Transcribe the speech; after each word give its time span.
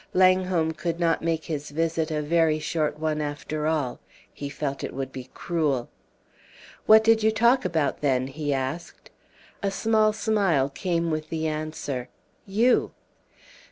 Langholm 0.15 0.71
could 0.71 0.99
not 0.99 1.21
make 1.21 1.45
his 1.45 1.69
visit 1.69 2.09
a 2.09 2.23
very 2.23 2.57
short 2.57 2.97
one, 2.97 3.21
after 3.21 3.67
all. 3.67 3.99
He 4.33 4.49
felt 4.49 4.83
it 4.83 4.95
would 4.95 5.11
be 5.11 5.29
cruel. 5.35 5.89
"What 6.87 7.03
did 7.03 7.21
you 7.21 7.29
talk 7.29 7.65
about, 7.65 8.01
then?" 8.01 8.25
he 8.25 8.51
asked. 8.51 9.11
A 9.61 9.69
small 9.69 10.11
smile 10.11 10.69
came 10.69 11.11
with 11.11 11.29
the 11.29 11.45
answer, 11.45 12.09
"You!" 12.47 12.89